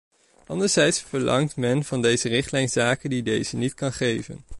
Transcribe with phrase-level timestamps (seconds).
[0.45, 4.45] Anderzijds verlangt men van de richtlijn zaken die deze niet kan geven.